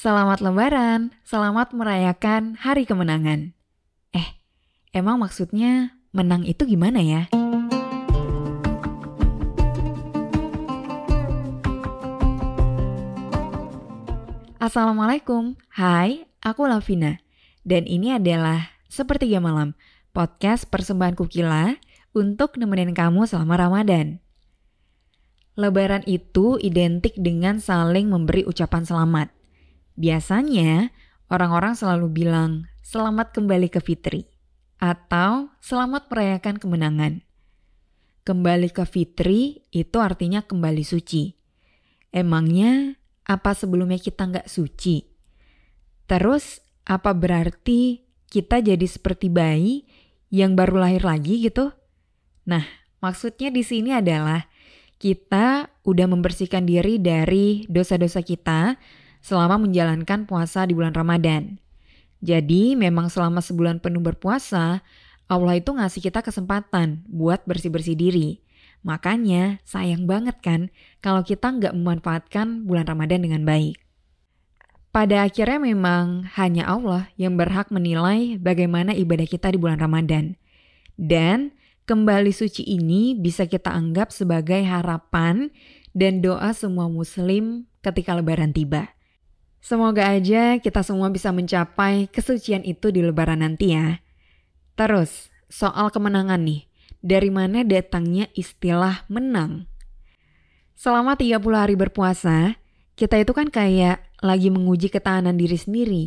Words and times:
Selamat 0.00 0.40
Lebaran, 0.40 1.12
selamat 1.28 1.76
merayakan 1.76 2.56
Hari 2.56 2.88
Kemenangan. 2.88 3.52
Eh, 4.16 4.32
emang 4.96 5.20
maksudnya 5.20 5.92
menang 6.08 6.48
itu 6.48 6.64
gimana 6.64 7.04
ya? 7.04 7.28
Assalamualaikum, 14.56 15.60
hai, 15.76 16.24
aku 16.40 16.64
Lavina. 16.64 17.20
Dan 17.60 17.84
ini 17.84 18.16
adalah 18.16 18.72
Sepertiga 18.88 19.36
Malam, 19.36 19.76
podcast 20.16 20.64
persembahan 20.72 21.12
Kukila 21.12 21.76
untuk 22.16 22.56
nemenin 22.56 22.96
kamu 22.96 23.28
selama 23.28 23.68
Ramadan. 23.68 24.16
Lebaran 25.60 26.08
itu 26.08 26.56
identik 26.64 27.12
dengan 27.20 27.60
saling 27.60 28.08
memberi 28.08 28.48
ucapan 28.48 28.88
selamat. 28.88 29.39
Biasanya, 29.98 30.94
orang-orang 31.30 31.74
selalu 31.74 32.10
bilang, 32.10 32.70
selamat 32.82 33.34
kembali 33.34 33.70
ke 33.70 33.78
Fitri, 33.82 34.26
atau 34.80 35.52
selamat 35.60 36.08
merayakan 36.08 36.56
kemenangan. 36.56 37.22
Kembali 38.24 38.68
ke 38.72 38.84
Fitri 38.88 39.64
itu 39.70 39.96
artinya 40.00 40.44
kembali 40.44 40.84
suci. 40.84 41.36
Emangnya 42.10 42.98
apa 43.28 43.54
sebelumnya 43.54 44.00
kita 44.00 44.26
nggak 44.26 44.48
suci? 44.50 45.06
Terus 46.10 46.58
apa 46.88 47.14
berarti 47.14 48.02
kita 48.26 48.58
jadi 48.58 48.82
seperti 48.82 49.30
bayi 49.30 49.86
yang 50.32 50.58
baru 50.58 50.82
lahir 50.82 51.06
lagi 51.06 51.44
gitu? 51.44 51.70
Nah, 52.48 52.66
maksudnya 52.98 53.54
di 53.54 53.62
sini 53.62 53.94
adalah 53.94 54.50
kita 55.00 55.70
udah 55.86 56.06
membersihkan 56.10 56.66
diri 56.66 57.00
dari 57.00 57.64
dosa-dosa 57.70 58.20
kita 58.20 58.76
selama 59.20 59.60
menjalankan 59.60 60.24
puasa 60.24 60.64
di 60.64 60.72
bulan 60.76 60.96
Ramadan. 60.96 61.60
Jadi 62.20 62.76
memang 62.76 63.08
selama 63.08 63.40
sebulan 63.40 63.80
penuh 63.80 64.04
berpuasa, 64.04 64.84
Allah 65.30 65.54
itu 65.56 65.72
ngasih 65.72 66.04
kita 66.04 66.20
kesempatan 66.20 67.06
buat 67.08 67.40
bersih-bersih 67.48 67.96
diri. 67.96 68.44
Makanya 68.80 69.60
sayang 69.64 70.08
banget 70.08 70.40
kan 70.40 70.72
kalau 71.04 71.20
kita 71.24 71.52
nggak 71.52 71.76
memanfaatkan 71.76 72.64
bulan 72.64 72.88
Ramadan 72.88 73.24
dengan 73.24 73.44
baik. 73.44 73.80
Pada 74.90 75.22
akhirnya 75.22 75.62
memang 75.62 76.26
hanya 76.34 76.66
Allah 76.66 77.06
yang 77.14 77.38
berhak 77.38 77.70
menilai 77.70 78.34
bagaimana 78.42 78.90
ibadah 78.90 79.22
kita 79.22 79.54
di 79.54 79.58
bulan 79.60 79.78
Ramadan. 79.78 80.34
Dan 80.98 81.54
kembali 81.86 82.34
suci 82.34 82.66
ini 82.66 83.14
bisa 83.14 83.46
kita 83.46 83.70
anggap 83.70 84.10
sebagai 84.10 84.58
harapan 84.66 85.54
dan 85.94 86.18
doa 86.18 86.50
semua 86.50 86.90
muslim 86.90 87.70
ketika 87.86 88.18
lebaran 88.18 88.50
tiba. 88.50 88.99
Semoga 89.60 90.08
aja 90.08 90.56
kita 90.56 90.80
semua 90.80 91.12
bisa 91.12 91.28
mencapai 91.30 92.08
kesucian 92.08 92.64
itu 92.64 92.88
di 92.88 93.04
lebaran 93.04 93.44
nanti 93.44 93.76
ya. 93.76 94.00
Terus, 94.72 95.28
soal 95.52 95.92
kemenangan 95.92 96.40
nih 96.40 96.64
dari 97.04 97.28
mana 97.28 97.64
datangnya 97.64 98.28
istilah 98.32 99.04
menang. 99.12 99.68
Selama 100.76 101.16
30 101.16 101.40
hari 101.60 101.76
berpuasa, 101.76 102.56
kita 102.96 103.20
itu 103.20 103.32
kan 103.36 103.52
kayak 103.52 104.00
lagi 104.24 104.48
menguji 104.48 104.88
ketahanan 104.88 105.36
diri 105.36 105.56
sendiri, 105.60 106.04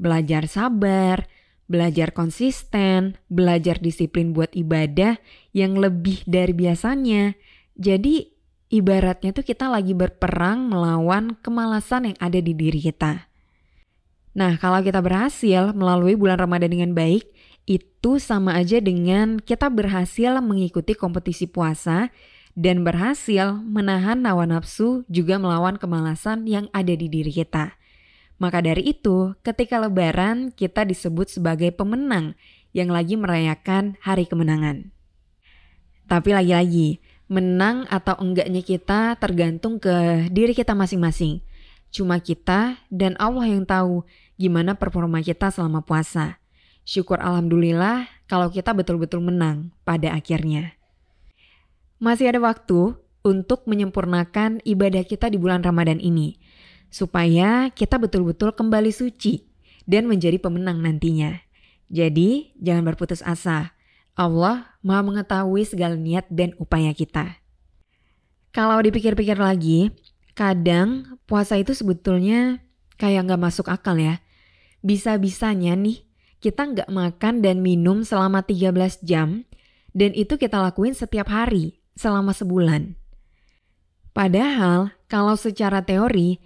belajar 0.00 0.48
sabar, 0.48 1.28
belajar 1.68 2.12
konsisten, 2.12 3.16
belajar 3.28 3.80
disiplin 3.80 4.36
buat 4.36 4.52
ibadah 4.52 5.16
yang 5.56 5.76
lebih 5.76 6.24
dari 6.28 6.52
biasanya. 6.52 7.36
Jadi 7.76 8.33
ibaratnya 8.74 9.30
tuh 9.30 9.46
kita 9.46 9.70
lagi 9.70 9.94
berperang 9.94 10.66
melawan 10.66 11.38
kemalasan 11.38 12.10
yang 12.10 12.18
ada 12.18 12.42
di 12.42 12.50
diri 12.50 12.82
kita. 12.82 13.30
Nah, 14.34 14.58
kalau 14.58 14.82
kita 14.82 14.98
berhasil 14.98 15.70
melalui 15.70 16.18
bulan 16.18 16.42
Ramadan 16.42 16.74
dengan 16.74 16.90
baik, 16.90 17.22
itu 17.70 18.18
sama 18.18 18.58
aja 18.58 18.82
dengan 18.82 19.38
kita 19.38 19.70
berhasil 19.70 20.42
mengikuti 20.42 20.98
kompetisi 20.98 21.46
puasa 21.46 22.10
dan 22.58 22.82
berhasil 22.82 23.62
menahan 23.62 24.26
hawa 24.26 24.50
nafsu 24.50 25.06
juga 25.06 25.38
melawan 25.38 25.78
kemalasan 25.78 26.50
yang 26.50 26.66
ada 26.74 26.98
di 26.98 27.06
diri 27.06 27.30
kita. 27.30 27.78
Maka 28.42 28.58
dari 28.58 28.90
itu, 28.90 29.38
ketika 29.46 29.78
lebaran 29.78 30.50
kita 30.50 30.82
disebut 30.82 31.30
sebagai 31.30 31.70
pemenang 31.70 32.34
yang 32.74 32.90
lagi 32.90 33.14
merayakan 33.14 33.94
hari 34.02 34.26
kemenangan. 34.26 34.90
Tapi 36.10 36.34
lagi-lagi, 36.34 36.98
menang 37.26 37.88
atau 37.88 38.14
enggaknya 38.20 38.60
kita 38.60 39.16
tergantung 39.16 39.80
ke 39.80 40.28
diri 40.28 40.52
kita 40.52 40.76
masing-masing. 40.76 41.40
Cuma 41.94 42.18
kita 42.18 42.82
dan 42.90 43.14
Allah 43.22 43.48
yang 43.48 43.62
tahu 43.64 44.04
gimana 44.34 44.74
performa 44.74 45.22
kita 45.22 45.48
selama 45.48 45.80
puasa. 45.80 46.42
Syukur 46.84 47.16
alhamdulillah 47.22 48.10
kalau 48.28 48.52
kita 48.52 48.76
betul-betul 48.76 49.24
menang 49.24 49.72
pada 49.86 50.12
akhirnya. 50.12 50.76
Masih 52.02 52.28
ada 52.28 52.42
waktu 52.42 52.98
untuk 53.24 53.64
menyempurnakan 53.64 54.60
ibadah 54.68 55.00
kita 55.06 55.32
di 55.32 55.40
bulan 55.40 55.64
Ramadan 55.64 55.96
ini, 55.96 56.36
supaya 56.92 57.72
kita 57.72 57.96
betul-betul 57.96 58.52
kembali 58.52 58.92
suci 58.92 59.48
dan 59.88 60.04
menjadi 60.04 60.36
pemenang 60.36 60.84
nantinya. 60.84 61.40
Jadi, 61.88 62.52
jangan 62.60 62.84
berputus 62.84 63.24
asa. 63.24 63.73
Allah 64.14 64.78
Maha 64.86 65.02
mengetahui 65.02 65.66
segala 65.66 65.98
niat 65.98 66.30
dan 66.30 66.54
upaya 66.62 66.94
kita. 66.94 67.42
Kalau 68.54 68.78
dipikir-pikir 68.78 69.34
lagi, 69.34 69.90
kadang 70.38 71.18
puasa 71.26 71.58
itu 71.58 71.74
sebetulnya 71.74 72.62
kayak 72.94 73.26
nggak 73.26 73.42
masuk 73.42 73.66
akal 73.66 73.98
ya. 73.98 74.22
Bisa-bisanya 74.86 75.74
nih 75.74 76.06
kita 76.38 76.62
nggak 76.70 76.90
makan 76.92 77.42
dan 77.42 77.64
minum 77.64 78.04
selama 78.04 78.44
13 78.44 79.02
jam, 79.02 79.42
dan 79.96 80.12
itu 80.12 80.36
kita 80.36 80.60
lakuin 80.60 80.92
setiap 80.92 81.32
hari 81.32 81.80
selama 81.96 82.30
sebulan. 82.36 82.94
Padahal, 84.14 84.94
kalau 85.10 85.34
secara 85.34 85.82
teori, 85.82 86.38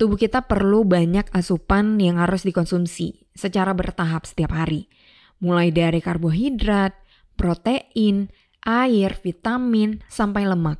tubuh 0.00 0.18
kita 0.18 0.42
perlu 0.42 0.82
banyak 0.82 1.30
asupan 1.30 2.00
yang 2.02 2.18
harus 2.18 2.42
dikonsumsi 2.42 3.30
secara 3.36 3.70
bertahap 3.70 4.26
setiap 4.26 4.50
hari. 4.56 4.90
Mulai 5.38 5.70
dari 5.70 6.02
karbohidrat, 6.02 6.94
protein, 7.42 8.30
air, 8.62 9.18
vitamin, 9.18 9.98
sampai 10.06 10.46
lemak. 10.46 10.78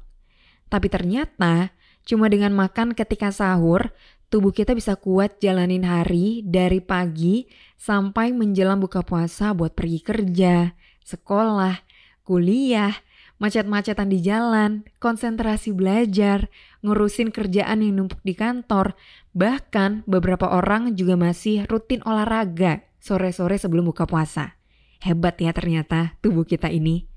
Tapi 0.70 0.86
ternyata, 0.86 1.74
cuma 2.06 2.30
dengan 2.30 2.54
makan 2.54 2.94
ketika 2.94 3.34
sahur, 3.34 3.90
tubuh 4.30 4.54
kita 4.54 4.78
bisa 4.78 4.94
kuat 4.94 5.42
jalanin 5.42 5.82
hari 5.82 6.46
dari 6.46 6.78
pagi 6.78 7.50
sampai 7.74 8.30
menjelang 8.30 8.78
buka 8.78 9.02
puasa 9.02 9.50
buat 9.52 9.74
pergi 9.74 10.00
kerja, 10.06 10.78
sekolah, 11.02 11.82
kuliah, 12.22 12.94
macet-macetan 13.42 14.06
di 14.06 14.22
jalan, 14.22 14.86
konsentrasi 15.02 15.74
belajar, 15.74 16.46
ngurusin 16.86 17.34
kerjaan 17.34 17.82
yang 17.82 17.98
numpuk 17.98 18.22
di 18.22 18.38
kantor, 18.38 18.94
bahkan 19.34 20.06
beberapa 20.06 20.46
orang 20.46 20.94
juga 20.94 21.18
masih 21.18 21.66
rutin 21.66 22.06
olahraga 22.06 22.86
sore-sore 23.02 23.58
sebelum 23.58 23.90
buka 23.90 24.06
puasa. 24.06 24.61
Hebat 25.02 25.42
ya 25.42 25.50
ternyata 25.50 26.14
tubuh 26.22 26.46
kita 26.46 26.70
ini. 26.70 27.10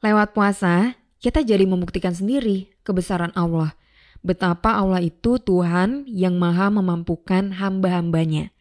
Lewat 0.00 0.32
puasa, 0.32 0.96
kita 1.20 1.44
jadi 1.44 1.68
membuktikan 1.68 2.16
sendiri 2.16 2.72
kebesaran 2.82 3.30
Allah 3.36 3.76
betapa 4.22 4.78
Allah 4.78 5.02
itu 5.02 5.36
Tuhan 5.42 6.06
yang 6.06 6.38
maha 6.38 6.70
memampukan 6.70 7.58
hamba-hambanya. 7.58 8.54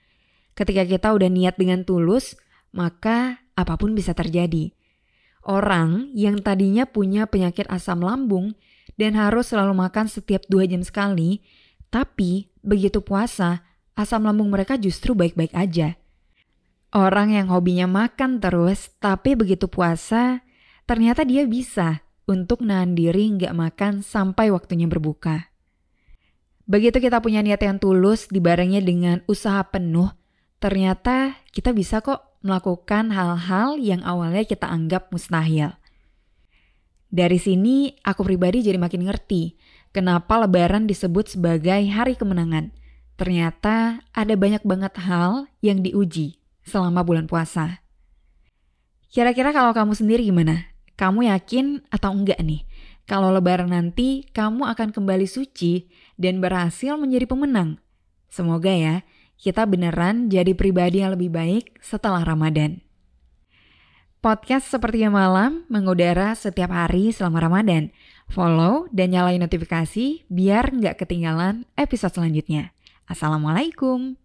Ketika 0.58 0.84
kita 0.84 1.14
udah 1.16 1.30
niat 1.30 1.56
dengan 1.56 1.86
tulus, 1.88 2.36
maka 2.74 3.40
apa 3.56 3.78
pun 3.78 3.96
bisa 3.96 4.12
terjadi. 4.12 4.74
Orang 5.42 6.14
yang 6.14 6.42
tadinya 6.42 6.86
punya 6.86 7.26
penyakit 7.26 7.66
asam 7.70 8.06
lambung 8.06 8.54
dan 8.98 9.18
harus 9.18 9.50
selalu 9.50 9.74
makan 9.74 10.06
setiap 10.06 10.46
dua 10.50 10.70
jam 10.70 10.86
sekali, 10.86 11.42
tapi 11.90 12.52
begitu 12.62 13.02
puasa, 13.02 13.66
asam 13.98 14.22
lambung 14.28 14.54
mereka 14.54 14.78
justru 14.78 15.18
baik-baik 15.18 15.54
aja. 15.58 15.98
Orang 16.92 17.32
yang 17.32 17.48
hobinya 17.48 17.88
makan 17.88 18.44
terus, 18.44 18.92
tapi 19.00 19.32
begitu 19.40 19.72
puasa, 19.72 20.44
ternyata 20.84 21.24
dia 21.24 21.48
bisa 21.48 22.04
untuk 22.28 22.60
nahan 22.60 23.00
diri 23.00 23.32
nggak 23.32 23.56
makan 23.56 24.04
sampai 24.04 24.52
waktunya 24.52 24.92
berbuka. 24.92 25.56
Begitu 26.68 27.00
kita 27.00 27.24
punya 27.24 27.40
niat 27.40 27.64
yang 27.64 27.80
tulus 27.80 28.28
dibarengnya 28.28 28.84
dengan 28.84 29.24
usaha 29.24 29.64
penuh, 29.72 30.12
ternyata 30.60 31.40
kita 31.56 31.72
bisa 31.72 32.04
kok 32.04 32.36
melakukan 32.44 33.08
hal-hal 33.16 33.80
yang 33.80 34.04
awalnya 34.04 34.44
kita 34.44 34.68
anggap 34.68 35.16
mustahil. 35.16 35.72
Dari 37.08 37.40
sini 37.40 37.96
aku 38.04 38.28
pribadi 38.28 38.68
jadi 38.68 38.76
makin 38.76 39.08
ngerti 39.08 39.56
kenapa 39.96 40.44
lebaran 40.44 40.92
disebut 40.92 41.40
sebagai 41.40 41.88
hari 41.88 42.20
kemenangan. 42.20 42.76
Ternyata 43.16 44.04
ada 44.12 44.36
banyak 44.36 44.68
banget 44.68 44.92
hal 45.00 45.48
yang 45.64 45.80
diuji 45.80 46.41
selama 46.66 47.02
bulan 47.06 47.26
puasa. 47.26 47.82
Kira-kira 49.12 49.52
kalau 49.52 49.76
kamu 49.76 49.94
sendiri 49.94 50.24
gimana? 50.24 50.72
Kamu 50.96 51.28
yakin 51.28 51.84
atau 51.92 52.16
enggak 52.16 52.40
nih? 52.40 52.64
Kalau 53.10 53.34
lebaran 53.34 53.74
nanti 53.74 54.24
kamu 54.32 54.72
akan 54.72 54.96
kembali 54.96 55.28
suci 55.28 55.92
dan 56.16 56.40
berhasil 56.40 56.96
menjadi 56.96 57.28
pemenang. 57.28 57.82
Semoga 58.32 58.72
ya, 58.72 59.04
kita 59.36 59.68
beneran 59.68 60.32
jadi 60.32 60.56
pribadi 60.56 61.04
yang 61.04 61.18
lebih 61.18 61.34
baik 61.34 61.82
setelah 61.84 62.24
Ramadan. 62.24 62.80
Podcast 64.22 64.70
seperti 64.70 65.02
yang 65.02 65.18
malam 65.18 65.66
mengudara 65.66 66.38
setiap 66.38 66.70
hari 66.70 67.10
selama 67.10 67.42
Ramadan. 67.42 67.90
Follow 68.30 68.86
dan 68.94 69.12
nyalain 69.12 69.42
notifikasi 69.42 70.24
biar 70.30 70.72
nggak 70.72 71.02
ketinggalan 71.04 71.66
episode 71.74 72.14
selanjutnya. 72.16 72.72
Assalamualaikum. 73.10 74.16